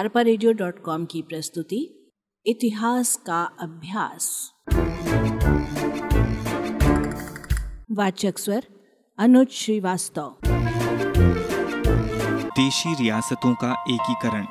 अरपा 0.00 0.22
की 1.04 1.22
प्रस्तुति, 1.22 2.10
इतिहास 2.46 3.16
का 3.16 3.42
अभ्यास। 3.42 4.52
वाचक 7.90 8.38
स्वर, 8.38 8.66
अनुज 9.18 9.48
श्रीवास्तव। 9.48 10.36
देशी 12.44 12.94
रियासतों 12.94 13.54
का 13.64 13.84
एकीकरण। 13.90 14.46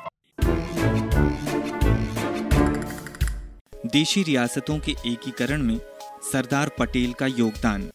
देशी 3.86 4.22
रियासतों 4.22 4.78
के 4.78 4.92
एकीकरण 4.92 5.62
में 5.62 5.80
सरदार 6.32 6.70
पटेल 6.78 7.12
का 7.12 7.26
योगदान। 7.26 7.90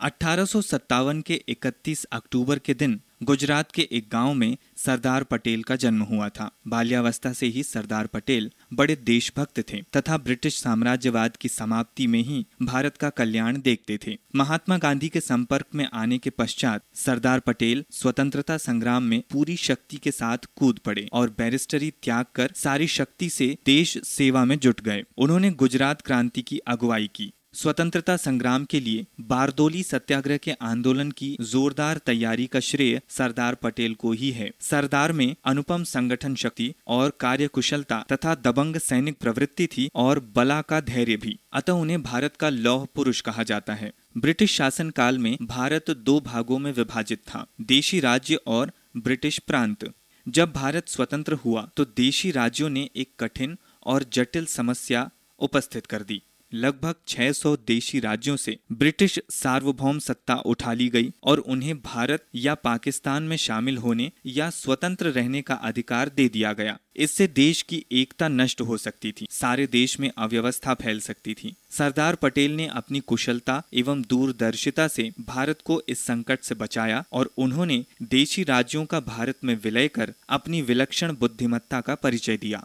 अठारह 0.00 0.44
सौ 0.44 0.62
सत्तावन 0.62 1.20
के 1.20 1.34
31 1.48 2.04
अक्टूबर 2.04 2.58
के 2.58 2.74
दिन 2.74 3.00
गुजरात 3.22 3.70
के 3.72 3.82
एक 3.92 4.08
गाँव 4.12 4.32
में 4.34 4.56
सरदार 4.76 5.22
पटेल 5.22 5.62
का 5.62 5.74
जन्म 5.76 6.02
हुआ 6.02 6.28
था। 6.28 6.50
बाल्यावस्था 6.68 7.32
से 7.32 7.46
ही 7.46 7.62
सरदार 7.62 8.06
पटेल 8.06 8.50
बड़े 8.72 8.96
देशभक्त 8.96 9.60
थे 9.72 9.80
तथा 9.96 10.16
ब्रिटिश 10.18 10.56
साम्राज्यवाद 10.62 11.36
की 11.36 11.48
समाप्ति 11.48 12.06
में 12.06 12.18
ही 12.20 12.46
भारत 12.62 12.96
का 12.96 13.10
कल्याण 13.10 13.60
देखते 13.62 13.98
थे। 14.06 14.16
महात्मा 14.36 14.78
गांधी 14.78 15.08
के 15.08 15.20
संपर्क 15.20 15.66
में 15.74 15.88
आने 15.92 16.18
के 16.18 16.30
पश्चात 16.30 16.82
सरदार 16.94 17.40
पटेल 17.40 17.84
स्वतंत्रता 17.90 18.56
संग्राम 18.56 19.02
में 19.02 19.22
पूरी 19.32 19.56
शक्ति 19.56 19.96
के 19.96 20.10
साथ 20.10 20.38
कूद 20.56 20.78
पड़े 20.78 21.08
और 21.12 21.30
बैरिस्टरी 21.38 21.92
त्याग 22.02 22.24
कर 22.34 22.52
सारी 22.54 22.86
शक्ति 22.86 23.28
से 23.30 23.56
देश 23.66 23.96
सेवा 24.04 24.44
में 24.44 24.58
जुट 24.58 24.80
गए। 24.80 25.04
उन्होंने 25.18 25.50
गुजरात 25.50 26.00
क्रांति 26.00 26.42
की 26.42 26.58
अगुवाई 26.58 27.10
की। 27.14 27.32
स्वतंत्रता 27.54 28.16
संग्राम 28.16 28.64
के 28.64 28.80
लिए 28.80 29.04
बारदोली 29.20 29.82
सत्याग्रह 29.82 30.36
के 30.36 30.52
आंदोलन 30.62 31.10
की 31.10 31.36
जोरदार 31.40 31.98
तैयारी 31.98 32.46
का 32.46 32.60
श्रेय 32.60 33.00
सरदार 33.08 33.54
पटेल 33.54 33.94
को 33.94 34.12
ही 34.12 34.30
है। 34.30 34.50
सरदार 34.60 35.12
में 35.12 35.34
अनुपम 35.44 35.84
संगठन 35.84 36.34
शक्ति 36.34 36.72
और 36.86 37.12
कार्यकुशलता 37.20 38.04
तथा 38.12 38.34
दबंग 38.34 38.76
सैनिक 38.76 39.18
प्रवृत्ति 39.18 39.66
थी 39.66 39.88
और 39.94 40.20
बला 40.36 40.60
का 40.62 40.80
धैर्य 40.80 41.16
भी। 41.16 41.38
अतः 41.52 41.72
उन्हें 41.72 42.02
भारत 42.02 42.36
का 42.36 42.48
लौह 42.48 42.86
पुरुष 42.94 43.20
कहा 43.20 43.42
जाता 43.42 43.74
है। 43.74 43.92
ब्रिटिश 44.18 44.54
शासन 44.54 44.90
काल 44.90 45.18
में 45.18 45.36
भारत 45.42 45.90
दो 45.90 46.20
भागों 46.22 46.58
में 46.58 46.72
विभाजित 46.72 47.18
था, 47.18 47.46
देशी 47.60 48.00
राज्य 48.00 48.38
और 48.46 48.72
ब्रिटिश 48.96 49.38
प्रांत। 49.38 49.92
जब 50.26 50.52
भारत 50.52 50.88
स्वतंत्र 50.88 51.32
हुआ 51.34 51.68
तो 51.76 51.84
देशी 51.86 52.30
राज्यों 52.30 52.68
ने 52.68 52.88
एक 52.96 53.12
कठिन 53.20 53.56
और 53.86 54.04
जटिल 54.12 54.46
समस्या 54.46 55.10
उपस्थित 55.40 55.86
कर 55.86 56.02
दी। 56.02 56.22
लगभग 56.54 56.94
600 57.06 57.56
देशी 57.66 58.00
राज्यों 58.00 58.36
से 58.36 58.58
ब्रिटिश 58.72 59.20
सार्वभौम 59.30 59.98
सत्ता 59.98 60.34
उठा 60.34 60.72
ली 60.72 60.88
गई 60.88 61.12
और 61.24 61.38
उन्हें 61.38 61.78
भारत 61.78 62.26
या 62.34 62.54
पाकिस्तान 62.54 63.22
में 63.22 63.36
शामिल 63.36 63.78
होने 63.78 64.12
या 64.26 64.50
स्वतंत्र 64.50 65.06
रहने 65.06 65.42
का 65.42 65.54
अधिकार 65.54 66.08
दे 66.08 66.28
दिया 66.28 66.52
गया। 66.52 66.78
इससे 66.96 67.26
देश 67.26 67.62
की 67.62 67.86
एकता 67.92 68.28
नष्ट 68.28 68.60
हो 68.60 68.76
सकती 68.76 69.12
थी। 69.12 69.26
सारे 69.30 69.66
देश 69.66 70.00
में 70.00 70.10
अव्यवस्था 70.18 70.74
फैल 70.74 71.00
सकती 71.00 71.34
थी। 71.34 71.54
सरदार 71.70 72.14
पटेल 72.14 72.56
ने 72.56 72.66
अपनी 72.66 73.00
कुशलता 73.00 73.62
एवं 73.74 74.02
दूरदर्शिता 74.02 74.88
से 74.88 75.10
भारत 75.20 75.58
को 75.64 75.82
इस 75.88 76.04
संकट 76.04 76.40
से 76.40 76.54
बचाया 76.54 77.04
और 77.12 77.30
उन्होंने 77.36 77.84
देशी 78.02 78.44
राज्यों 78.44 78.84
का 78.84 79.00
भारत 79.00 79.36
में 79.44 79.58
विलय 79.64 79.88
कर 79.88 80.14
अपनी 80.28 80.62
विलक्षण 80.62 81.12
बुद्धिमत्ता 81.12 81.80
का 81.80 81.94
परिचय 81.94 82.36
दिया। 82.36 82.64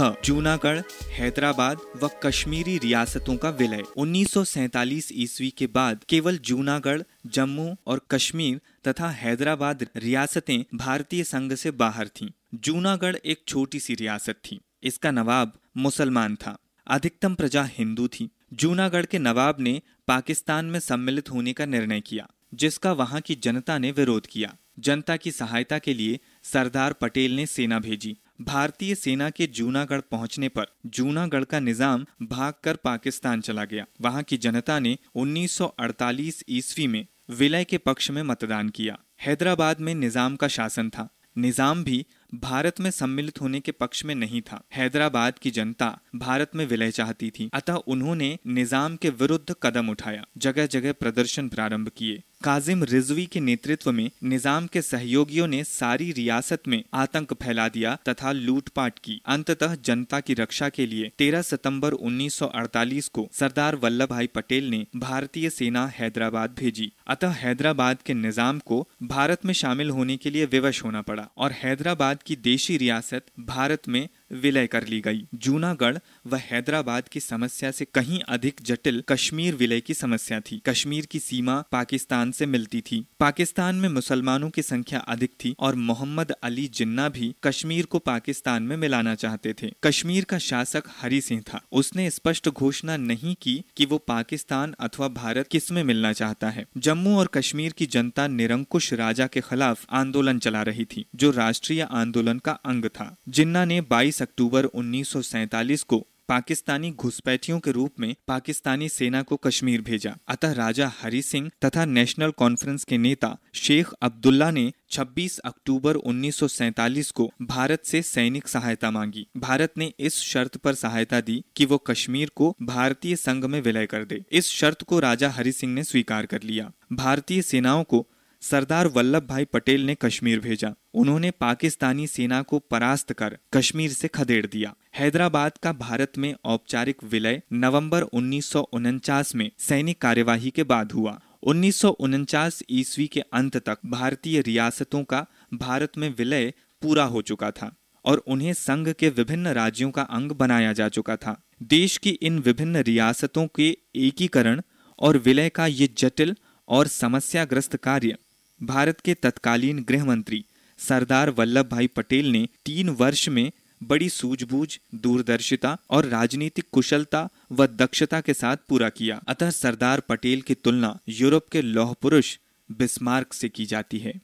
ख 0.00 0.16
जूनागढ़, 0.24 0.82
हैदराबाद 1.04 1.78
व 2.02 2.10
कश्मीरी 2.22 2.78
रियासतों 2.78 3.36
का 3.36 3.50
विलय। 3.50 3.82
1947 3.96 5.08
ईस्वी 5.12 5.50
के 5.50 5.66
बाद 5.66 6.04
केवल 6.08 6.38
जूनागढ़, 6.38 7.02
जम्मू 7.26 7.76
और 7.86 8.06
कश्मीर 8.10 8.60
तथा 8.88 9.10
हैदराबाद 9.10 9.86
रियासतें 9.96 10.64
भारतीय 10.74 11.24
संघ 11.24 11.54
से 11.54 11.70
बाहर 11.70 12.08
थीं। 12.08 12.30
जूनागढ़ 12.54 13.16
एक 13.16 13.42
छोटी 13.48 13.80
सी 13.80 13.94
रियासत 13.94 14.34
थी। 14.34 14.60
इसका 14.82 15.10
नवाब 15.10 15.52
मुसलमान 15.76 16.36
था। 16.36 16.58
अधिकतम 16.86 17.34
प्रजा 17.34 17.64
हिंदू 17.64 18.08
थी। 18.08 18.28
जूनागढ़ 18.52 19.06
के 19.06 19.18
नवाब 19.18 19.56
ने 19.60 19.82
पाकिस्तान 20.08 20.64
में 20.64 20.80
सम्मिलित 20.80 21.30
होने 21.30 21.52
का 21.52 21.66
निर्णय 21.66 22.00
किया, 22.00 22.28
जिसका 22.54 22.92
वहाँ 22.92 23.20
की 23.20 23.34
जनता 23.34 23.78
ने 23.78 23.90
विरोध 23.90 24.26
किया। 24.26 24.56
जनता 24.78 25.16
की 25.16 25.30
सहायता 25.30 25.78
के 25.78 25.94
लिए 25.94 26.20
सरदार 26.42 26.92
पटेल 26.92 27.36
ने 27.36 27.46
सेना 27.46 27.78
भेजी। 27.78 28.16
भारतीय 28.40 28.94
सेना 28.94 29.28
के 29.30 29.46
जूनागढ़ 29.46 30.00
पहुँचने 30.00 30.48
पर 30.48 30.66
जूनागढ़ 30.86 31.44
का 31.44 31.60
निज़ाम 31.60 32.04
भागकर 32.22 32.76
पाकिस्तान 32.76 33.40
चला 33.40 33.64
गया। 33.64 33.84
वहाँ 34.00 34.22
की 34.22 34.36
जनता 34.36 34.78
ने 34.78 34.96
1948 35.16 36.42
ईस्वी 36.48 36.86
में 36.86 37.06
विलय 37.30 37.64
के 37.64 37.78
पक्ष 37.78 38.10
में 38.10 38.22
मतदान 38.22 38.68
किया। 38.68 38.98
हैदराबाद 39.20 39.80
में 39.80 39.94
निज़ाम 39.94 40.36
का 40.36 40.48
शासन 40.48 40.90
था। 40.90 41.08
निज़ाम 41.36 41.84
भी 41.84 42.06
भारत 42.34 42.80
में 42.80 42.90
सम्मिलित 42.90 43.40
होने 43.40 43.60
के 43.60 43.72
पक्ष 43.72 44.04
में 44.04 44.14
नहीं 44.14 44.40
था। 44.42 44.62
हैदराबाद 44.74 45.38
की 45.38 45.50
जनता 45.50 45.98
भारत 46.16 46.50
में 46.54 46.66
विलय 46.66 46.90
चाहती 46.90 47.30
थी। 47.30 47.50
अतः 47.54 47.74
उन्होंने 47.86 48.38
निज़ाम 48.46 48.96
के 48.96 49.10
विरुद्ध 49.10 49.54
कदम 49.62 49.88
उठाया। 49.88 50.24
जगह 50.36 50.66
जगह 50.66 50.92
प्रदर्शन 50.92 51.48
प्रारंभ 51.48 51.90
किए। 51.96 52.22
काजिम 52.44 52.84
रिजवी 52.84 53.24
के 53.26 53.40
नेतृत्व 53.40 53.90
में 53.92 54.10
निज़ाम 54.24 54.66
के 54.66 54.82
सहयोगियों 54.82 55.46
ने 55.46 55.62
सारी 55.64 56.10
रियासत 56.12 56.68
में 56.68 56.82
आतंक 56.94 57.32
फैला 57.34 57.68
दिया 57.68 57.96
तथा 58.08 58.32
लूटपाट 58.32 58.98
की। 58.98 59.20
अंततः 59.26 59.74
जनता 59.74 60.20
की 60.20 60.34
रक्षा 60.34 60.68
के 60.68 60.86
लिए 60.86 61.10
13 61.18 61.42
सितंबर 61.42 61.92
1948 61.92 63.08
को 63.08 63.28
सरदार 63.32 63.76
वल्लभ 63.76 64.08
भाई 64.08 64.26
पटेल 64.26 64.68
ने 64.70 64.86
भारतीय 64.96 65.50
सेना 65.50 65.86
हैदराबाद 65.86 66.54
भेजी। 66.58 66.90
अतः 67.06 67.32
हैदराबाद 67.36 68.02
के 68.02 68.14
निज़ाम 68.14 68.58
को 68.58 68.86
भारत 69.02 69.44
में 69.44 69.54
शामिल 69.54 69.90
होने 69.90 70.16
के 70.16 70.30
लिए 70.30 70.46
विवश 70.46 70.84
होना 70.84 71.02
पड़ा 71.02 71.28
और 71.36 71.52
हैदराबाद 71.52 72.17
की 72.22 72.36
देशी 72.36 72.76
रियासत 72.76 73.26
भारत 73.40 73.88
में 73.88 74.08
विलय 74.32 74.66
कर 74.66 74.86
ली 74.86 75.00
गई। 75.00 75.26
जूनागढ़ 75.34 75.98
व 76.26 76.36
हैदराबाद 76.36 77.08
की 77.08 77.20
समस्या 77.20 77.70
से 77.70 77.84
कहीं 77.84 78.20
अधिक 78.20 78.60
जटिल 78.62 79.02
कश्मीर 79.08 79.54
विलय 79.54 79.80
की 79.80 79.94
समस्या 79.94 80.40
थी। 80.40 80.62
कश्मीर 80.66 81.06
की 81.06 81.18
सीमा 81.18 81.64
पाकिस्तान 81.72 82.30
से 82.30 82.46
मिलती 82.46 82.80
थी। 82.80 83.06
पाकिस्तान 83.20 83.74
में 83.74 83.88
मुसलमानों 83.88 84.50
की 84.50 84.62
संख्या 84.62 84.98
अधिक 84.98 85.30
थी 85.30 85.54
और 85.58 85.74
मोहम्मद 85.74 86.30
अली 86.30 86.66
जिन्ना 86.66 87.08
भी 87.08 87.34
कश्मीर 87.44 87.86
को 87.86 87.98
पाकिस्तान 87.98 88.62
में 88.62 88.76
मिलाना 88.76 89.14
चाहते 89.14 89.54
थे। 89.62 89.72
कश्मीर 89.84 90.24
का 90.24 90.38
शासक 90.38 90.82
हरी 91.00 91.20
सिंह 91.20 91.40
था। 91.40 91.62
उसने 91.72 92.10
स्पष्ट 92.10 92.48
घोषणा 92.48 92.96
नहीं 92.96 93.36
की 93.42 93.64
कि 93.76 93.84
वो 93.84 93.98
पाकिस्तान 93.98 94.74
अथवा 94.80 95.08
भारत 95.08 95.48
किसमें 95.48 95.84
मिलना 95.84 96.12
चाहता 96.12 96.50
है। 96.50 96.66
जम्मू 96.76 97.18
और 97.18 97.26
कश्मीर 97.26 97.72
की 97.72 97.86
जनता 97.86 98.26
निरंकुश 98.26 98.92
राजा 98.92 99.26
के 99.26 99.40
खिलाफ 99.40 99.86
आंदोलन 99.90 100.38
चला 100.38 100.62
रही 100.62 100.84
थी, 100.84 101.06
जो 101.14 101.30
राष्ट्रीय 101.30 101.80
आंदोलन 101.80 102.38
का 102.38 102.52
अंग 102.52 102.84
था। 102.84 103.16
जिन्ना 103.28 103.64
ने 103.64 103.80
22 103.80 104.17
24 104.18 104.22
अक्टूबर 104.22 104.64
उन्नीस 104.64 105.82
को 105.82 106.06
पाकिस्तानी 106.28 106.90
घुसपैठियों 106.90 107.60
के 107.60 107.70
रूप 107.70 107.92
में 108.00 108.16
पाकिस्तानी 108.28 108.88
सेना 108.88 109.22
को 109.22 109.36
कश्मीर 109.36 109.80
भेजा। 109.80 110.16
अतः 110.28 110.52
राजा 110.52 110.92
हरि 111.02 111.22
सिंह 111.22 111.50
तथा 111.64 111.84
नेशनल 111.84 112.30
कॉन्फ्रेंस 112.30 112.84
के 112.84 112.98
नेता 112.98 113.38
शेख 113.54 113.92
अब्दुल्ला 114.02 114.50
ने 114.50 114.72
26 114.90 115.38
अक्टूबर 115.38 115.96
1947 115.96 117.10
को 117.10 117.30
भारत 117.42 117.82
से 117.84 118.02
सैनिक 118.02 118.48
सहायता 118.48 118.90
मांगी। 118.90 119.26
भारत 119.36 119.72
ने 119.78 119.92
इस 120.00 120.14
शर्त 120.14 120.56
पर 120.56 120.74
सहायता 120.74 121.20
दी 121.20 121.44
कि 121.56 121.64
वो 121.64 121.78
कश्मीर 121.78 122.30
को 122.36 122.56
भारतीय 122.62 123.16
संघ 123.16 123.44
में 123.44 123.60
विलय 123.60 123.86
कर 123.86 124.04
दे। 124.04 124.24
इस 124.32 124.46
शर्त 124.46 124.82
को 124.82 125.00
राजा 125.00 125.30
हरि 125.30 125.52
सिंह 125.52 125.74
ने 125.74 125.84
स्वीकार 125.84 126.26
कर 126.26 126.42
लिया। 126.42 126.72
भारतीय 126.92 127.42
सेनाओं 127.42 127.84
को 127.84 128.06
सरदार 128.42 128.86
वल्लभ 128.86 129.26
भाई 129.26 129.44
पटेल 129.44 129.84
ने 129.86 129.94
कश्मीर 129.94 130.40
भेजा। 130.40 130.72
उन्होंने 130.94 131.30
पाकिस्तानी 131.30 132.06
सेना 132.06 132.40
को 132.42 132.58
परास्त 132.58 133.12
कर 133.12 133.36
कश्मीर 133.52 133.90
से 133.90 134.08
खदेड़ 134.08 134.46
दिया। 134.46 134.74
हैदराबाद 134.94 135.58
का 135.62 135.72
भारत 135.72 136.18
में 136.18 136.34
औपचारिक 136.44 137.04
विलय 137.04 137.40
नवंबर 137.52 138.02
उन्नीस 138.02 138.46
सौ 138.46 138.60
उनचास 138.72 139.34
में 139.34 139.50
सैनिक 139.58 140.00
कार्यवाही 140.00 140.50
के 140.50 140.62
बाद 140.64 140.92
हुआ। 140.92 141.18
उन्नीस 141.42 142.62
ईस्वी 142.70 143.06
के 143.06 143.20
अंत 143.20 143.56
तक 143.56 143.78
भारतीय 143.86 144.40
रियासतों 144.40 145.02
का 145.04 145.24
भारत 145.54 145.98
में 145.98 146.14
विलय 146.18 146.52
पूरा 146.82 147.04
हो 147.04 147.22
चुका 147.22 147.50
था 147.50 147.74
और 148.04 148.18
उन्हें 148.26 148.52
संघ 148.52 148.88
के 148.92 149.08
विभिन्न 149.08 149.48
राज्यों 149.52 149.90
का 149.90 150.02
अंग 150.02 150.32
बनाया 150.32 150.72
जा 150.72 150.88
चुका 150.88 151.16
था। 151.16 151.40
देश 151.62 151.96
की 151.96 152.10
इन 152.10 152.38
विभिन्न 152.38 152.82
रियासतों 152.82 153.46
के 153.46 153.68
एकीकरण 153.96 154.62
और 154.98 155.18
विलय 155.18 155.48
का 155.48 155.66
ये 155.66 155.88
जटिल 155.98 156.34
और 156.68 156.86
समस्याग्रस्त 156.86 157.76
कार्य 157.76 158.16
भारत 158.62 159.00
के 159.00 159.14
तत्कालीन 159.14 159.84
गृह 159.88 160.04
मंत्री 160.04 160.44
सरदार 160.78 161.30
वल्लभ 161.30 161.68
भाई 161.68 161.86
पटेल 161.86 162.30
ने 162.30 162.48
तीन 162.66 162.88
वर्ष 162.88 163.28
में 163.28 163.52
बड़ी 163.82 164.08
सूझबूझ, 164.08 164.78
दूरदर्शिता 164.94 165.78
और 165.90 166.06
राजनीतिक 166.06 166.64
कुशलता 166.72 167.28
व 167.52 167.66
दक्षता 167.66 168.20
के 168.20 168.34
साथ 168.34 168.56
पूरा 168.68 168.88
किया। 168.88 169.22
अतः 169.28 169.50
सरदार 169.50 170.00
पटेल 170.00 170.40
की 170.40 170.54
तुलना 170.54 170.98
यूरोप 171.08 171.48
के 171.52 171.62
लौह 171.62 171.92
पुरुष 171.92 172.38
बिस्मार्क 172.70 173.32
से 173.32 173.48
की 173.48 173.66
जाती 173.66 173.98
है। 173.98 174.20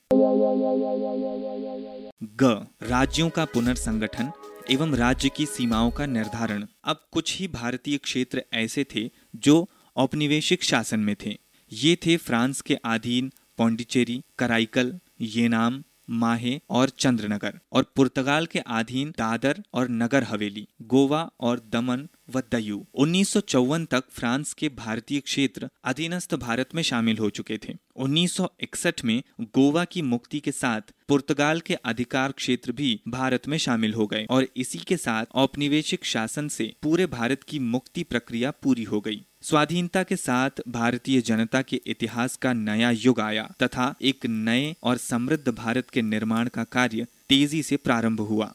ग. 2.22 2.66
राज्यों 2.82 3.30
का 3.30 3.44
पुनर्संगठन 3.44 4.32
एवं 4.70 4.96
राज्य 4.96 5.28
की 5.28 5.46
सीमाओं 5.46 5.90
का 5.90 6.06
निर्धारण। 6.06 6.66
अब 6.84 7.06
कुछ 7.12 7.40
ही 7.40 7.48
भारतीय 7.48 7.96
क्षेत्र 7.96 8.42
ऐसे 8.52 8.86
थे 8.94 9.10
जो 9.36 9.68
औपनिवेशिक 9.96 10.64
शासन 10.64 11.00
में 11.00 11.16
थे। 11.26 11.38
ये 11.72 11.96
थे 12.06 12.16
फ्रांस 12.16 12.60
के 12.60 12.74
अधीन 12.74 13.32
पौंडीचेरी, 13.58 14.22
कराईकल 14.38 14.98
येनाम 15.20 15.82
माहे 16.10 16.60
और 16.70 16.88
चंद्रनगर 16.88 17.58
और 17.72 17.92
पुर्तगाल 17.96 18.46
के 18.46 18.58
अधीन 18.58 19.10
दादर 19.10 19.62
और 19.74 19.88
नगर 19.90 20.22
हवेली, 20.22 20.66
गोवा 20.82 21.30
और 21.40 21.60
दमन 21.72 22.08
व 22.30 22.40
दयू। 22.52 22.86
उन्नीस 22.94 23.28
सौ 23.28 23.40
चौवन 23.40 23.84
तक 23.84 24.04
फ्रांस 24.10 24.52
के 24.52 24.68
भारतीय 24.68 25.20
क्षेत्र 25.20 25.68
अधीनस्थ 25.84 26.34
भारत 26.34 26.74
में 26.74 26.82
शामिल 26.82 27.18
हो 27.18 27.30
चुके 27.30 27.58
थे। 27.58 27.76
1961 27.96 29.04
में 29.04 29.22
गोवा 29.40 29.84
की 29.84 30.02
मुक्ति 30.02 30.40
के 30.40 30.52
साथ 30.52 30.92
पुर्तगाल 31.08 31.60
के 31.60 31.74
अधिकार 31.74 32.32
क्षेत्र 32.32 32.72
भी 32.72 33.00
भारत 33.08 33.48
में 33.48 33.58
शामिल 33.58 33.94
हो 33.94 34.06
गए 34.06 34.26
और 34.30 34.46
इसी 34.56 34.78
के 34.78 34.96
साथ 34.96 35.26
औपनिवेशिक 35.34 36.04
शासन 36.04 36.48
से 36.48 36.72
पूरे 36.82 37.06
भारत 37.06 37.42
की 37.42 37.58
मुक्ति 37.58 38.02
प्रक्रिया 38.02 38.50
पूरी 38.50 38.84
हो 38.84 39.00
गई। 39.00 39.24
स्वाधीनता 39.44 40.02
के 40.02 40.16
साथ 40.16 40.50
भारतीय 40.68 41.20
जनता 41.20 41.62
के 41.62 41.80
इतिहास 41.86 42.36
का 42.36 42.52
नया 42.52 42.90
युग 42.90 43.20
आया 43.20 43.42
तथा 43.62 43.94
एक 44.02 44.26
नए 44.26 44.74
और 44.82 44.96
समृद्ध 44.96 45.48
भारत 45.48 45.90
के 45.90 46.02
निर्माण 46.02 46.48
का 46.48 46.64
कार्य 46.64 47.06
तेज़ी 47.28 47.62
से 47.62 47.76
प्रारंभ 47.76 48.20
हुआ। 48.20 48.52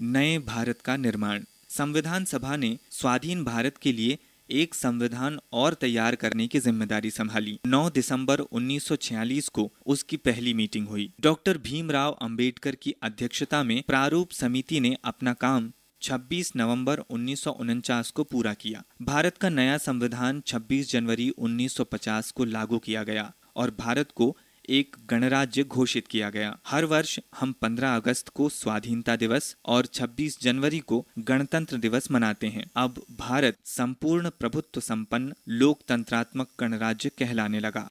नए 0.00 0.38
भारत 0.38 0.80
का 0.80 0.96
निर्माण। 0.96 1.44
संविधान 1.68 2.24
सभा 2.24 2.56
ने 2.56 2.78
स्वाधीन 2.90 3.44
भारत 3.44 3.76
के 3.76 3.92
लिए 3.92 4.18
एक 4.50 4.74
संविधान 4.74 5.38
और 5.52 5.74
तैयार 5.74 6.14
करने 6.14 6.46
की 6.46 6.58
ज़िम्मेदारी 6.58 7.10
संभाली। 7.10 7.58
9 7.66 7.90
दिसंबर 7.90 8.40
1946 8.40 9.48
को 9.48 9.72
उसकी 9.86 10.16
पहली 10.16 10.54
मीटिंग 10.54 10.88
हुई। 10.88 11.12
डॉक्टर 11.20 11.58
भीमराव 11.58 12.12
अंबेडकर 12.12 12.74
की 12.74 12.94
अध्यक्षता 13.02 13.62
में 13.62 13.82
प्रारूप 13.86 14.30
समिति 14.30 14.80
ने 14.80 14.96
अपना 15.04 15.32
काम 15.32 15.72
26 16.02 16.52
नवंबर 16.56 16.98
उन्नीस 16.98 17.40
सौ 17.40 17.50
उनचास 17.50 18.10
को 18.10 18.24
पूरा 18.24 18.54
किया। 18.54 18.82
भारत 19.02 19.36
का 19.36 19.48
नया 19.48 19.78
संविधान 19.78 20.40
26 20.40 20.92
जनवरी 20.92 21.30
1950 21.30 22.30
को 22.30 22.44
लागू 22.44 22.78
किया 22.78 23.02
गया 23.02 23.32
और 23.56 23.70
भारत 23.70 24.10
को 24.10 24.36
एक 24.68 24.96
गणराज्य 25.06 25.64
घोषित 25.64 26.06
किया 26.06 26.30
गया। 26.30 26.58
हर 26.66 26.84
वर्ष 26.84 27.18
हम 27.40 27.52
15 27.52 27.96
अगस्त 27.96 28.28
को 28.28 28.48
स्वाधीनता 28.48 29.16
दिवस 29.16 29.56
और 29.66 29.86
26 29.86 30.42
जनवरी 30.42 30.78
को 30.78 31.06
गणतंत्र 31.18 31.76
दिवस 31.76 32.10
मनाते 32.10 32.46
हैं। 32.46 32.70
अब 32.76 33.02
भारत 33.10 33.56
संपूर्ण 33.64 34.30
प्रभुत्व 34.30 34.80
संपन्न, 34.80 35.34
लोकतंत्रात्मक 35.48 36.48
गणराज्य 36.60 37.08
कहलाने 37.08 37.60
लगा। 37.60 37.88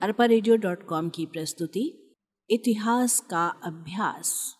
अरपा 0.00 1.08
की 1.08 1.26
प्रस्तुति 1.26 2.07
इतिहास 2.50 3.20
का 3.20 3.46
अभ्यास। 3.64 4.56